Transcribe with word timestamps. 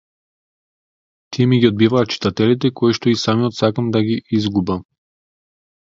Тие 1.35 1.47
ми 1.51 1.59
ги 1.59 1.67
одбиваат 1.69 2.13
читателите 2.15 2.73
коишто 2.81 3.11
и 3.11 3.15
самиот 3.25 3.59
сакам 3.61 3.93
да 3.97 4.03
ги 4.09 4.21
изгубам. 4.39 4.83